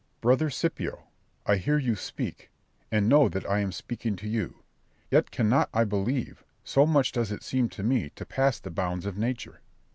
Berg. 0.19 0.21
Brother 0.21 0.49
Scipio, 0.49 1.03
I 1.45 1.57
hear 1.57 1.77
you 1.77 1.95
speak, 1.95 2.49
and 2.91 3.07
know 3.07 3.29
that 3.29 3.47
I 3.47 3.59
am 3.59 3.71
speaking 3.71 4.15
to 4.15 4.27
you; 4.27 4.63
yet 5.11 5.29
cannot 5.29 5.69
I 5.75 5.83
believe, 5.83 6.43
so 6.63 6.87
much 6.87 7.11
does 7.11 7.31
it 7.31 7.43
seem 7.43 7.69
to 7.69 7.83
me 7.83 8.09
to 8.15 8.25
pass 8.25 8.59
the 8.59 8.71
bounds 8.71 9.05
of 9.05 9.15
nature. 9.15 9.61